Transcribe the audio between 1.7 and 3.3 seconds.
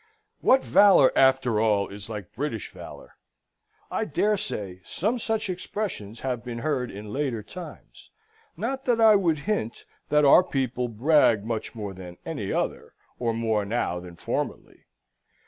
is like British valour?